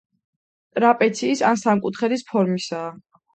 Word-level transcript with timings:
ტრაპეციის 0.77 1.43
ან 1.51 1.59
სამკუთხედის 1.65 2.25
ფორმისაა. 2.33 2.91